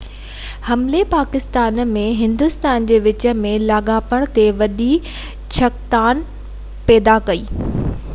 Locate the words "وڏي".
4.63-4.89